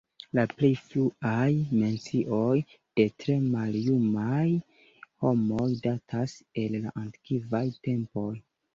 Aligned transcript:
La 0.37 0.43
plej 0.59 0.69
fruaj 0.85 1.49
mencioj 1.81 2.55
de 3.01 3.07
tre 3.25 3.37
maljumaj 3.59 4.49
homoj 5.27 5.71
datas 5.87 6.37
el 6.67 6.83
la 6.83 6.99
antikvaj 7.07 7.67
tempoj. 7.89 8.31